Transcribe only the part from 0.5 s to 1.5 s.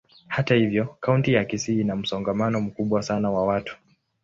hivyo, kaunti ya